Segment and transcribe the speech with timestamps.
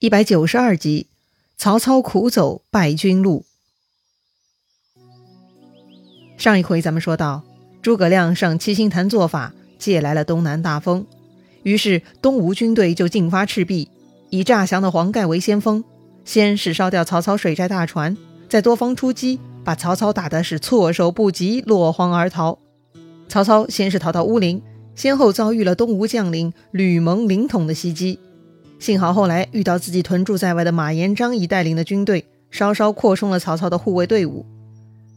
[0.00, 1.08] 一百九十二集，
[1.58, 3.44] 曹操苦走败军路。
[6.38, 7.42] 上一回咱们说到，
[7.82, 11.04] 诸葛亮上七星坛做法，借来了东南大风，
[11.64, 13.90] 于是东吴军队就进发赤壁，
[14.30, 15.84] 以诈降的黄盖为先锋，
[16.24, 18.16] 先是烧掉曹操水寨大船，
[18.48, 22.58] 再多方出击，把曹操打得是措手不及，落荒而逃。
[23.28, 24.62] 曹操先是逃到乌林，
[24.94, 28.18] 先后遭遇了东吴将领吕蒙、凌统的袭击。
[28.80, 34.46] 幸好后来遇到自己屯驻在外的马延、张仪带领的军队，稍稍扩充了曹操的护卫队伍。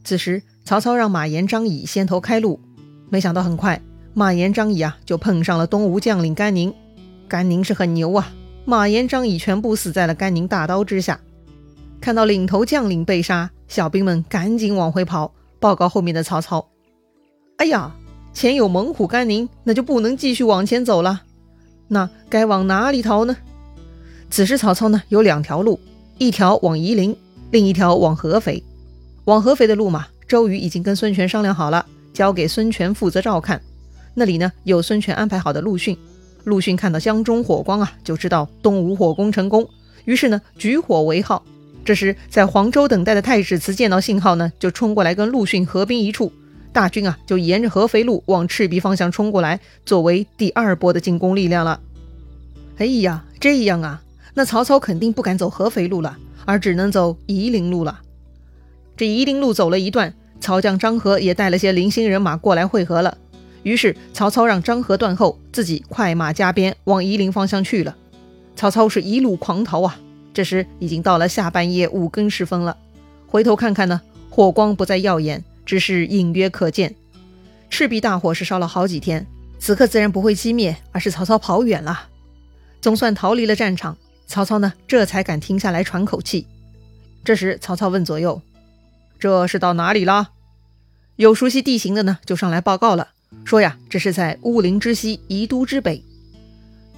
[0.04, 2.60] 此时，曹操让马延、张仪先头开路，
[3.10, 3.82] 没想到很快，
[4.14, 6.74] 马延、张仪啊就碰上了东吴将领甘宁。
[7.30, 8.34] 甘宁是很牛啊，
[8.66, 11.18] 马延、张仪全部死在了甘宁大刀之下。
[12.02, 16.68] 看到领头将领被杀，小兵们赶紧往回跑，报告后面的曹操
[17.56, 17.96] ：“哎呀，
[18.34, 21.22] 前有猛虎甘宁，那就不能继续往前走了。
[21.88, 23.38] 那该往哪里逃呢？”
[24.34, 25.80] 此时曹操呢有两条路，
[26.18, 27.16] 一条往夷陵，
[27.52, 28.64] 另一条往合肥。
[29.26, 31.86] 往合肥的路嘛，周瑜已经跟孙权商量好了，
[32.16, 33.62] 交给孙权负责照看。
[34.16, 35.96] 那里呢有孙权安排好的陆逊。
[36.46, 39.70] 陆逊看到江中火光啊，就知道东吴火攻成功，
[40.06, 41.44] 于是呢举火为号。
[41.86, 46.34] 这时在黄州等待的太史慈见到信号呢，就冲过来跟陆逊合兵一处。
[46.72, 51.80] 大军啊就沿着合肥路往赤壁方向冲过来，作为第二波的进攻力量了。
[52.80, 54.02] 哎呀，这样啊！
[54.34, 58.02] 那曹操肯定不敢走合肥路了，而只能走夷陵路了。
[58.98, 63.18] 这夷陵路走了一段，曹将张合也带了些零星人马过来会合了。
[63.64, 67.96] 于是曹操让张合断后，自己快马加鞭往夷陵方向去了。
[68.56, 70.00] 曹操是一路狂逃啊！
[70.34, 72.76] 这时已经到了下半夜五更时分了。
[73.28, 76.96] 回头看看呢，火光不再耀眼，只是隐约可见。
[77.70, 79.26] 赤壁大火是烧了好几天，
[79.60, 82.10] 此刻自然不会熄灭，而是曹操跑远了，
[82.82, 83.98] 总算逃离了战场。
[84.28, 86.48] 曹操呢，这才敢停下来喘口气。
[87.24, 88.42] 这时，曹操问左右
[89.20, 90.32] ：“这是到哪里啦？”
[91.16, 93.10] 有熟悉地形的呢，就上来报告了，
[93.46, 96.04] 说呀，这是在乌林之西，宜都之北。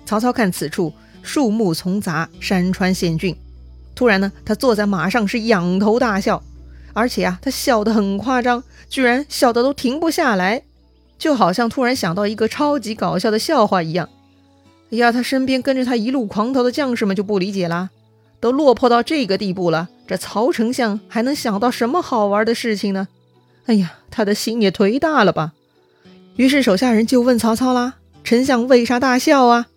[0.05, 3.35] 曹操看此处树木丛杂，山川险峻，
[3.94, 6.41] 突然呢，他坐在马上是仰头大笑，
[6.94, 10.63] 而且啊，他笑得很夸张，居然笑得都停不下来，
[11.19, 14.09] 就好像突然想到一个超级搞笑的笑话一样。
[14.95, 17.89] 哎呀，他身边跟着他一路狂逃的将士们就不理解啦，
[18.39, 23.09] 都落魄到这个地步了，这曹丞相还能想到什么好玩的事情呢？
[23.66, 25.51] 哎呀，他的心也忒大了吧！
[26.38, 29.67] 于是手下人就问曹操啦：“丞相为啥大笑啊？”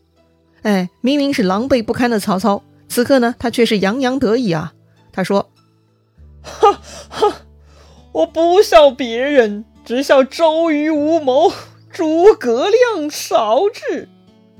[0.62, 4.72] 哎，明明是狼狈不堪的曹操，此刻呢，他却是洋洋得意啊。
[5.10, 5.50] 他说
[6.42, 7.34] ：“哈哈，
[8.12, 11.52] 我不笑别人，只笑周瑜无谋，
[11.90, 14.08] 诸葛亮少智。”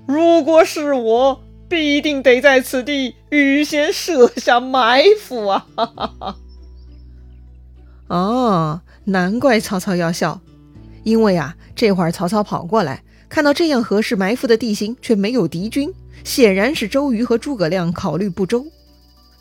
[0.09, 5.67] 如果是我，必定得在此地预先设下埋伏啊！
[5.77, 6.37] 哈哈哈。
[8.07, 10.41] 哦，难怪曹操要笑，
[11.03, 15.93] 因为啊，这会儿曹操跑过来，看到这样合适埋伏的地形，却没有敌军，
[16.25, 18.65] 显然是周瑜和诸葛亮考虑不周。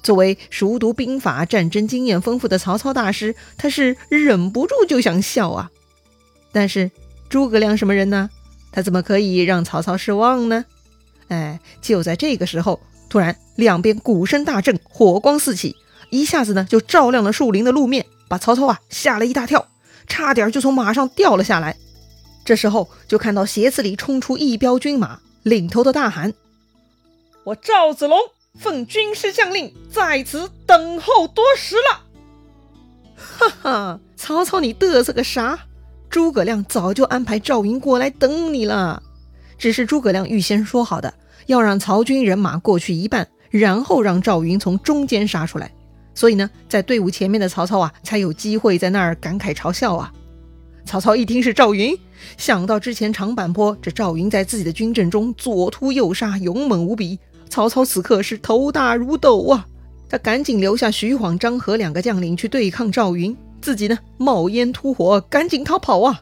[0.04, 5.72] 作为熟读兵法、战争经验丰富的曹操大师，他是忍不住就想笑啊。
[6.52, 6.92] 但是
[7.30, 8.30] 诸葛亮什么人呢？
[8.78, 10.64] 他怎么可以让曹操失望呢？
[11.30, 12.80] 哎，就在这个时候，
[13.10, 15.76] 突然两边鼓声大震，火光四起，
[16.12, 19.68] 一下子呢就照亮了树林的路面，把曹操啊吓了一大跳，
[20.06, 21.76] 差点就从马上掉了下来。
[22.46, 26.36] 这时候就看到斜刺里冲出一彪军马，领头的大喊
[27.46, 28.20] ：“我赵子龙
[28.60, 32.04] 奉军师将令，在此等候多时了。”
[33.18, 35.62] 哈哈，曹操你嘚瑟个啥？
[36.10, 39.02] 诸葛亮早就安排赵云过来等你了，
[39.58, 41.14] 只是诸葛亮预先说好的，
[41.48, 45.72] 要让曹军人马过去一半，然后让赵云从中间杀出来。
[46.16, 50.12] 所以呢，在队伍前面的曹操啊，才有机会在那儿感慨嘲笑啊。
[50.86, 51.96] 曹操一听是赵云，
[52.38, 57.20] 想到之前长坂坡这赵云在自己的军阵中左突右杀，勇猛无比，
[57.50, 59.68] 曹操此刻是头大如斗啊。
[60.10, 63.36] 他赶紧留下徐晃、张合两个将领去对抗赵云。
[63.62, 66.22] 自己呢，冒烟突火，赶紧逃跑啊！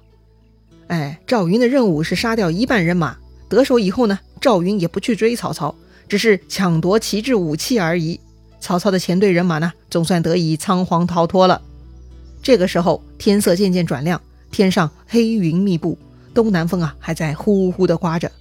[0.87, 3.17] 哎，赵云的任务是杀掉一半人马。
[3.47, 5.75] 得手以后呢，赵云也不去追曹操，
[6.07, 8.19] 只是抢夺旗帜武器而已。
[8.59, 11.61] 曹操的前队人马呢，总算得以仓皇逃脱了。
[12.41, 14.19] 这个时候，天色渐渐转亮，
[14.51, 15.97] 天上黑云密布，
[16.33, 18.31] 东南风啊还在呼呼的刮着。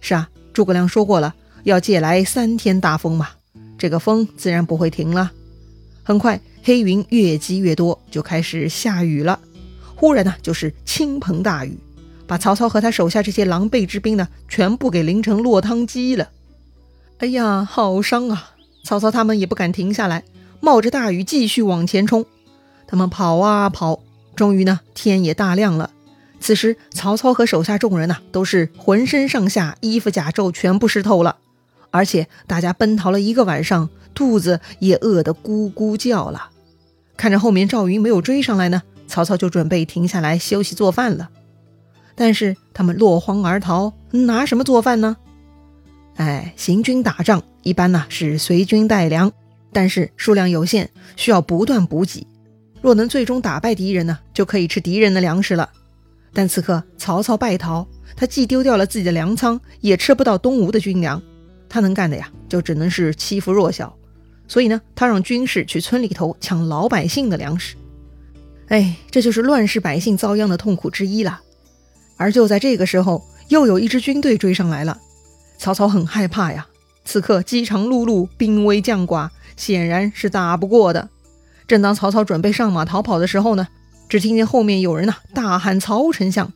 [0.00, 3.28] 是啊，诸葛亮说过了，要借来三天大风嘛，
[3.78, 5.30] 这个风自然不会停了。
[6.02, 6.40] 很快。
[6.62, 9.40] 黑云越积越多，就开始下雨了。
[9.94, 11.78] 忽然呢，就是倾盆大雨，
[12.26, 16.30] 把曹操和他手下这些狼狈之兵呢，全部给淋成落汤鸡了。
[17.18, 18.52] 哎呀，好伤啊！
[18.82, 20.24] 曹操他们也不敢停下来，
[20.60, 22.24] 冒着大雨继续往前冲。
[22.86, 24.00] 他们跑啊跑，
[24.34, 25.90] 终于呢，天也大亮了。
[26.40, 31.36] 此时，曹操和手下众人呐，都是浑身上下衣服甲胄全部湿透了，
[31.90, 36.50] 而且大家奔逃了一个晚上，肚子也饿得咕咕叫了。
[37.16, 41.30] 看着后面赵云没有追上来呢，曹操就准备停下来休息做饭了。
[42.14, 45.16] 但是他们落荒而逃，拿什么做饭呢？
[46.16, 49.32] 哎，行军打仗一般呢是随军带粮，
[49.72, 52.26] 但是数量有限，需要不断补给。
[52.82, 55.70] 若能最终打败敌人呢，就可以吃敌人的粮食了。
[56.32, 61.20] 但此刻曹操败逃，他既丢掉了自己的粮仓，也吃不到东吴的军粮。
[61.70, 63.96] 他能干的呀，就只能是欺负弱小。
[64.46, 67.76] 所以呢，他让军士去村里头抢老百姓的粮食。
[68.68, 71.40] 哎，这就是乱世百姓遭殃的痛苦之一了。
[72.16, 74.98] 而就在这个时候，又有一支军队追上来了。
[75.56, 76.66] 曹操很害怕呀，
[77.04, 81.08] 此刻饥肠辘辘，兵危将寡，显然是打不过的。
[81.66, 83.68] 正当曹操准备上马逃跑的时候呢。
[84.08, 86.52] 只听见后面有人呐大喊：“曹丞相！”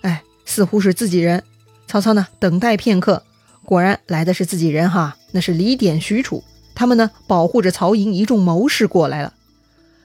[0.00, 1.44] 哎，似乎是自己人。
[1.86, 3.22] 曹操呢，等待片刻，
[3.64, 6.42] 果然来的是自己人哈，那是李典、许褚，
[6.74, 9.32] 他们呢保护着曹营一众谋士过来了。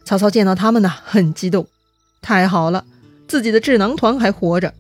[0.06, 1.68] 曹操见到他们呢，很激动，
[2.22, 2.86] 太好了，
[3.28, 4.74] 自己的智囊团还活着。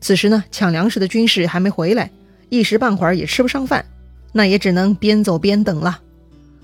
[0.00, 2.10] 此时呢，抢粮食的军士还没回来，
[2.48, 3.84] 一时半会儿也吃不上饭，
[4.32, 6.00] 那也只能边走边等了。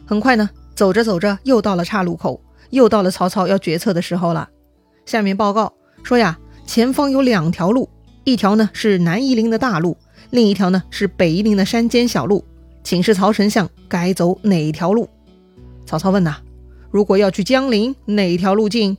[0.04, 4.48] 很快呢，走着走着，又到了岔路口，又到了曹操要决策的时候了。
[5.06, 5.72] 下面报告
[6.02, 7.88] 说呀，前方有两条路，
[8.24, 9.96] 一条呢是南夷陵的大路，
[10.34, 12.44] 另一条呢是北夷陵的山间小路，
[12.82, 15.08] 请示曹丞相该走哪条路？
[15.86, 16.38] 曹操问呐，
[16.90, 18.98] 如果要去江陵，哪条路径？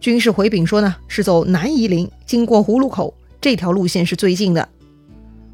[0.00, 4.68] 军士回禀说呢，是走南夷陵，经过葫芦口这条路线是最近的。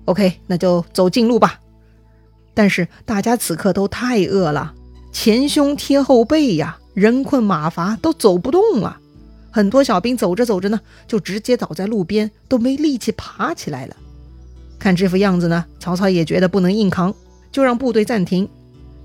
[0.07, 1.61] OK，那就走近路吧。
[2.53, 4.75] 但是大家此刻都太饿了，
[5.13, 8.99] 前胸贴后背呀，人困马乏，都走不动了。
[9.53, 13.95] 很多小兵走着走着呢，就直接倒在路边，都没力气爬起来了。
[14.85, 17.15] 看这副样子呢，曹操也觉得不能硬扛，
[17.51, 18.47] 就让部队暂停。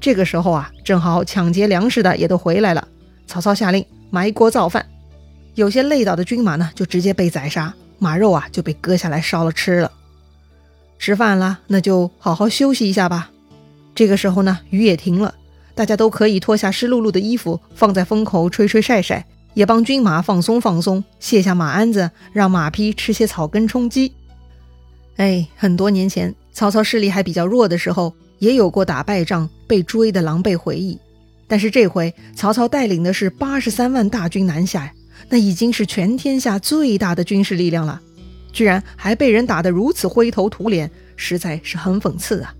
[0.01, 2.85] 这个时候啊，正好抢劫粮食的也都回来了。
[3.25, 4.85] 曹操下令埋锅造饭，
[5.55, 9.89] 有些累倒的军马呢，就直接被宰杀，马肉啊就被割下来烧了吃了。
[10.97, 13.31] 吃饭了，那就好好休息一下吧。
[13.95, 15.33] 这个时候呢，雨也停了，
[15.75, 19.25] 大家都可以脱下湿漉漉的衣服，放在风口吹吹晒晒。
[19.53, 24.13] 也帮军马放松放松，卸下马鞍子，让马匹吃些草根充饥。
[25.19, 30.97] 哎，很多年前，曹操势力还比较弱的时候，也有过打败仗被追的狼狈回忆。
[31.45, 34.93] 但是这回，曹操带领的是八十三万大军南下呀，
[35.27, 37.99] 那已经是全天下最大的军事力量了，
[38.53, 42.55] 居然还被人打得如此灰头土脸，实在是很讽刺啊！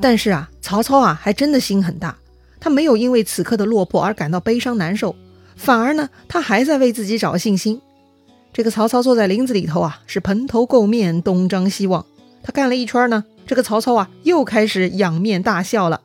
[0.00, 2.18] 但是啊，曹操啊，还真的心很大，
[2.58, 5.14] 他没有因为此刻的落魄而感到悲伤难受。
[5.54, 7.80] 反而呢，他还在为自己找信心。
[8.52, 12.04] 这个曹操坐在林子里头啊，是蓬头垢面，东张西望。
[12.42, 16.00] 他干了一圈呢，这个曹操啊，又开始仰面大笑了。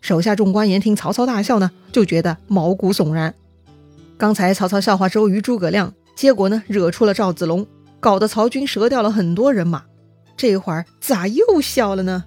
[0.00, 3.34] 手下众官员听曹操大笑呢，就觉得毛骨悚然。
[4.16, 7.66] 刚才曹操笑话周瑜、诸葛亮，结果呢，惹出了赵子龙，
[8.00, 9.82] 搞得曹军折掉了很多人马。
[10.36, 12.24] 这会儿咋又笑了呢？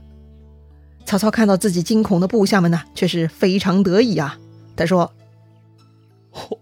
[1.05, 4.37] 曹操看到自己惊恐的部下们呢，却是非常得意啊。
[4.75, 5.11] 他说。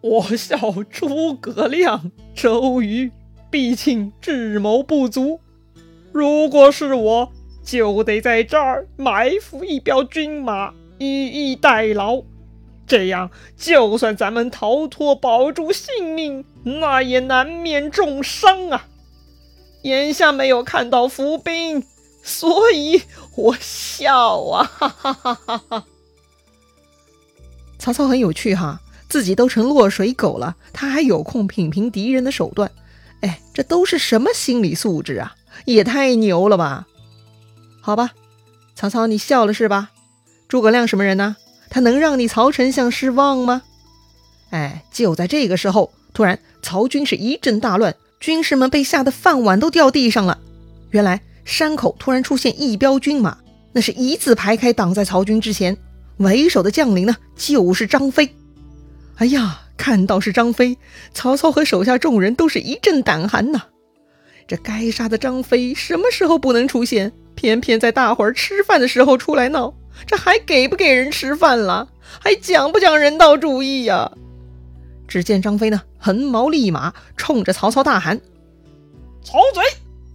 [0.02, 0.58] 我笑
[0.90, 3.12] 诸葛亮、周瑜、
[3.52, 5.40] 毕竟智谋不足。
[6.12, 7.32] 如果是我，
[7.64, 12.24] 就得在这儿埋伏一彪军马，以逸待劳。
[12.88, 18.88] 这样，就算咱们逃脱，保住性命，那也难免重伤啊。
[19.84, 21.84] 眼下没有看到伏兵，
[22.24, 23.04] 所以
[23.36, 24.64] 我笑啊！
[24.64, 25.86] 哈哈哈哈哈。
[27.78, 28.82] 曹操很有趣哈。
[29.10, 32.72] 自己都成落水狗了，他还有空品评敌人的手段？
[33.22, 35.36] 哎，这都是什么心理素质啊？
[35.66, 36.88] 也太牛了吧！
[37.82, 38.12] 好吧，
[38.76, 39.90] 曹操，你笑了是吧？
[40.48, 41.36] 诸葛亮什么人呢？
[41.70, 43.64] 他能让你曹丞相失望吗？
[44.52, 50.40] 哎，就在这个时候，突然曹军是一阵大乱，军士们被吓得饭碗都掉地上了。
[50.92, 53.38] 原来山口突然出现一彪军马，
[53.74, 55.78] 那是一字排开挡在曹军之前，
[56.18, 58.34] 为首的将领呢就是张飞。
[59.20, 60.78] 哎呀，看到是张飞，
[61.14, 63.62] 曹操和手下众人都是一阵胆寒呐。
[64.48, 67.12] 这该杀的张飞什么时候不能出现？
[67.36, 69.74] 偏偏在大伙儿吃饭的时候出来闹，
[70.06, 71.90] 这还给不给人吃饭了？
[72.22, 74.10] 还讲不讲人道主义呀？
[75.06, 78.20] 只见张飞呢，横毛立马，冲着曹操大喊
[79.22, 79.62] ：“曹贼，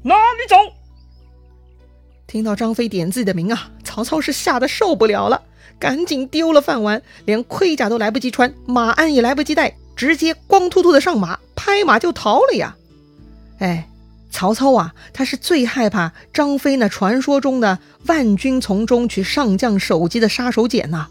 [0.03, 0.57] 哪里走？”
[2.27, 5.43] 听到张飞点自己的名啊，曹操是吓得受不了了，
[5.79, 12.77] 赶紧丢了饭碗，连盔甲都来不及穿，马鞍也来不及带，直接光秃秃的上马，拍马就逃了呀！
[13.59, 13.89] 哎，
[14.31, 21.09] 曹操啊，他是最害怕张飞那传说中的万军丛中取上将首级的杀手锏呐。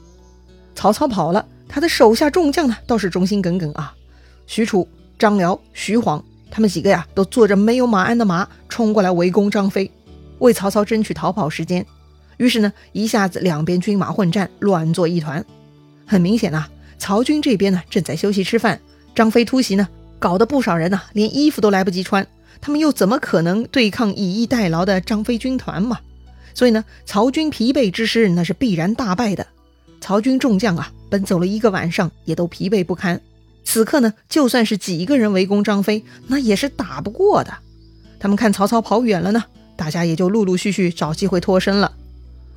[0.76, 3.94] 曹操跑了，他的手下众将呢倒是忠心耿耿啊。
[4.48, 9.90] 许褚、张辽、徐晃他们几个呀，都坐着没有马鞍的马冲过来围攻张飞，
[10.40, 11.86] 为曹操争取逃跑时间。
[12.38, 15.44] 于是呢，一下子两边军马混战，乱作一团。
[16.06, 16.66] 很明显呐，
[16.98, 18.80] 曹军这边呢正在休息吃饭，
[19.16, 19.88] 张飞突袭呢，
[20.20, 22.26] 搞得不少人呢连衣服都来不及穿。
[22.62, 26.00] 他们又怎么可能对抗以逸待劳的张飞军团嘛？
[26.54, 29.46] 所以呢，曹军疲惫之师，那是必然大败的。
[30.00, 33.20] 曹军众将啊，奔走了一个晚上，也都疲惫不堪。
[33.64, 37.54] 此刻呢，就算是几个人围攻张飞，那也是打不过的。
[38.20, 39.44] 他们看曹操跑远了呢，
[39.76, 41.92] 大家也就陆陆续续找机会脱身了。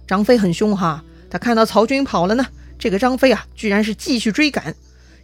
[0.07, 2.47] 张飞很凶哈，他看到曹军跑了呢，
[2.79, 4.75] 这个张飞啊，居然是继续追赶，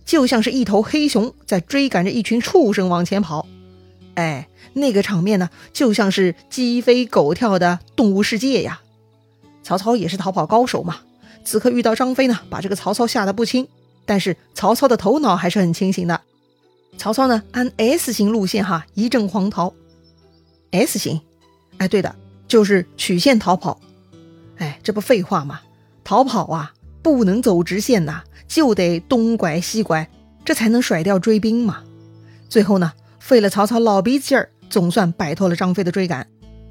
[0.05, 3.47] 就像是一头黑熊在追赶着一群畜生往前跑。
[4.15, 8.83] 哎，那个场面呢，就像是鸡飞狗跳的动物世界呀。
[9.63, 10.99] 曹操也是逃跑高手嘛。
[11.45, 13.69] 此刻遇到张飞呢，把这个曹操吓得不轻。
[14.05, 16.21] 但是曹操的头脑还是很清醒的。
[16.99, 19.73] 曹操呢，按 S 型路线哈，一阵狂逃。
[20.73, 21.21] S 型，
[21.79, 22.15] 哎，对的，
[22.49, 23.81] 就是曲线逃跑。
[24.63, 25.61] 哎，这不废话吗？
[26.05, 30.09] 逃跑啊，不能走直线呐，就得东拐西拐，
[30.45, 31.83] 这才能甩掉追兵嘛。
[32.49, 36.25] 最后呢，费了曹操老鼻子劲儿，总算摆脱了张飞的追赶。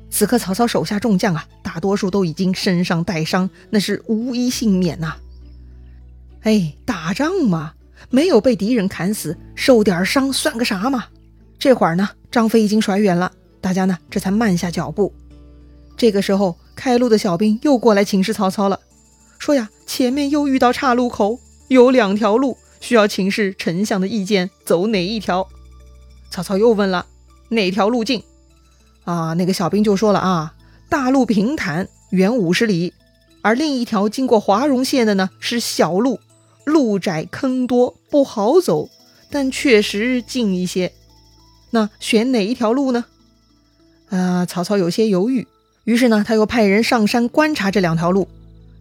[0.10, 5.16] 此刻曹操手下众将啊，大多数都已经身上带伤，那是无一幸免呐。
[6.44, 7.74] 哎，打仗嘛，
[8.10, 11.06] 没有被敌人砍死，受点伤算个啥嘛？
[11.60, 15.14] 这会儿呢，张飞已经甩远了，大家呢这才慢下脚步。
[15.98, 18.80] 这个时候，开路的小兵又过来请示曹操了，
[19.38, 25.48] 说呀，前面又遇到岔路口，有两条路，需要请示丞相的意见，走哪一条？
[26.32, 27.06] 曹操又问了，
[27.50, 28.24] 哪条路径？
[29.04, 30.56] 啊，那个小兵就说了啊，
[30.90, 32.96] 大路平坦，远五十里，
[33.44, 36.20] 而另一条经过华容县的呢是小路，
[36.64, 38.90] 路窄坑多，不好走，
[39.30, 40.92] 但确实近一些。
[41.70, 43.06] 那选哪一条路呢？
[44.10, 45.48] 啊，曹操有些犹豫，
[45.84, 48.28] 于是呢，他又派人上山观察这两条路。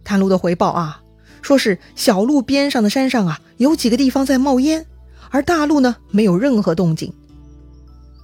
[0.03, 1.01] 探路的回报啊，
[1.41, 4.85] 说是小路边上的山上啊，有几个地方在冒烟，
[5.29, 7.13] 而大路呢没有任何动静。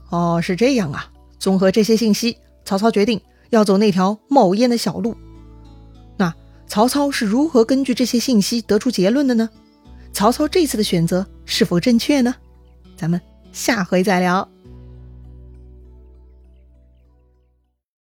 [0.10, 1.12] 哦，是这样啊。
[1.39, 5.15] 综合这些信息，曹操决定要走那条冒烟的小路。
[6.17, 6.34] 那
[6.67, 9.50] 曹操是如何根据这些信息得出结论的呢？
[10.12, 12.34] 曹操这次的选择是否正确呢？
[12.96, 14.50] 咱们下回再聊。